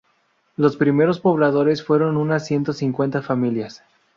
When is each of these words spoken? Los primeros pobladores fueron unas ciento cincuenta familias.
Los 0.57 0.77
primeros 0.77 1.19
pobladores 1.19 1.83
fueron 1.83 2.17
unas 2.17 2.47
ciento 2.47 2.73
cincuenta 2.73 3.21
familias. 3.21 3.83